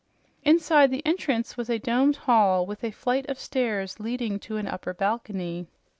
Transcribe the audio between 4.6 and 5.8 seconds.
upper balcony.